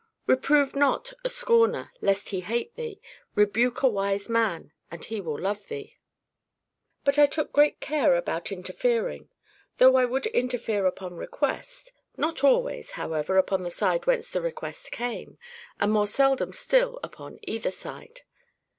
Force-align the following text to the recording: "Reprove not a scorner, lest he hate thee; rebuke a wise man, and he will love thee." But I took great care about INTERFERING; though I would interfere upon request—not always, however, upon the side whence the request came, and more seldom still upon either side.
"Reprove 0.25 0.75
not 0.75 1.13
a 1.23 1.29
scorner, 1.29 1.91
lest 2.01 2.29
he 2.29 2.39
hate 2.39 2.73
thee; 2.75 2.99
rebuke 3.35 3.83
a 3.83 3.87
wise 3.87 4.29
man, 4.29 4.73
and 4.89 5.05
he 5.05 5.21
will 5.21 5.39
love 5.39 5.67
thee." 5.67 5.95
But 7.03 7.19
I 7.19 7.27
took 7.27 7.53
great 7.53 7.79
care 7.79 8.15
about 8.15 8.51
INTERFERING; 8.51 9.29
though 9.77 9.95
I 9.97 10.05
would 10.05 10.25
interfere 10.25 10.87
upon 10.87 11.17
request—not 11.17 12.43
always, 12.43 12.89
however, 12.93 13.37
upon 13.37 13.61
the 13.61 13.69
side 13.69 14.07
whence 14.07 14.31
the 14.31 14.41
request 14.41 14.91
came, 14.91 15.37
and 15.79 15.91
more 15.91 16.07
seldom 16.07 16.51
still 16.51 16.99
upon 17.03 17.37
either 17.43 17.69
side. 17.69 18.21